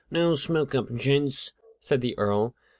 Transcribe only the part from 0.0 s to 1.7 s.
Now, smoke up, gents,"